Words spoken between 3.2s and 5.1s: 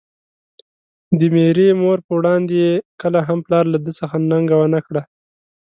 هم پلار له ده څخه ننګه ونکړه.